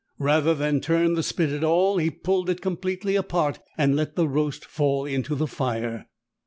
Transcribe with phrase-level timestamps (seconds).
[0.17, 4.27] Rather than turn the spit at all, he pulled it completely apart and let the
[4.27, 6.07] roast fall into the fire.